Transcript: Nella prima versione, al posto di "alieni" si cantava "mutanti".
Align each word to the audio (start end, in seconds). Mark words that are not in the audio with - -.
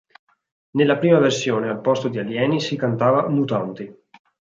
Nella 0.71 0.97
prima 0.97 1.19
versione, 1.19 1.69
al 1.69 1.79
posto 1.79 2.07
di 2.07 2.17
"alieni" 2.17 2.59
si 2.59 2.75
cantava 2.75 3.29
"mutanti". 3.29 3.95